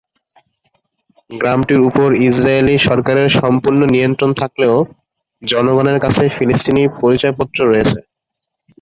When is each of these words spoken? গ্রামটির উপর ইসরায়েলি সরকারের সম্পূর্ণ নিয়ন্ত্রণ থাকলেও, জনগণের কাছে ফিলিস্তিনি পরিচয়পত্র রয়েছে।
গ্রামটির 1.29 1.81
উপর 1.89 2.07
ইসরায়েলি 2.27 2.75
সরকারের 2.87 3.27
সম্পূর্ণ 3.39 3.81
নিয়ন্ত্রণ 3.93 4.31
থাকলেও, 4.41 4.75
জনগণের 5.41 5.97
কাছে 6.03 6.23
ফিলিস্তিনি 6.35 6.83
পরিচয়পত্র 7.01 7.57
রয়েছে। 7.65 7.99